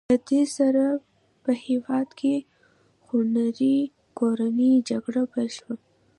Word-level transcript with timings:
له 0.09 0.17
دې 0.29 0.41
سره 0.57 0.83
په 1.43 1.51
هېواد 1.65 2.07
کې 2.19 2.33
خونړۍ 3.05 3.77
کورنۍ 4.17 4.73
جګړه 4.89 5.21
پیل 5.31 5.49
شوه. 5.57 5.75